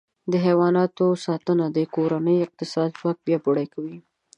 د 0.31 0.33
حیواناتو 0.45 1.05
ساتنه 1.25 1.65
د 1.75 1.77
کورنۍ 1.95 2.37
اقتصادي 2.45 2.95
ځواک 2.99 3.17
پیاوړی 3.25 3.67
کوي. 3.73 3.97